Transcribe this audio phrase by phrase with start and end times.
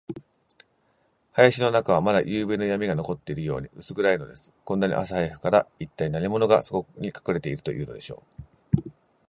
[1.37, 4.51] 林の中は、まだゆうべのやみが残っているように、うす暗いのです。
[4.65, 8.23] こんなに朝早くから、いったい何者が、そこにかくれているというのでしょ
[8.83, 8.89] う。